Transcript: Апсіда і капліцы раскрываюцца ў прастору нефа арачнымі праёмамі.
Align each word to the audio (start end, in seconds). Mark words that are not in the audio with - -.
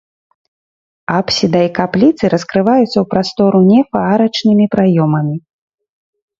Апсіда 1.17 1.59
і 1.65 1.69
капліцы 1.81 2.23
раскрываюцца 2.35 2.85
ў 2.99 3.05
прастору 3.13 3.57
нефа 3.71 3.99
арачнымі 4.17 4.65
праёмамі. 4.77 5.35